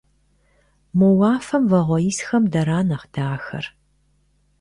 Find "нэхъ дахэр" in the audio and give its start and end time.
2.87-3.65